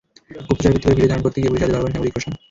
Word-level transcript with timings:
গুপ্তচরবৃত্তি 0.47 0.85
করে 0.87 0.95
ভিডিও 0.95 1.11
ধারণ 1.11 1.21
করতে 1.25 1.37
গিয়ে 1.41 1.51
পুলিশের 1.53 1.65
হাতে 1.69 1.73
ধরা 1.73 1.79
পড়েন 1.81 1.93
সাংবাদিক 1.93 2.13
রোশান। 2.15 2.33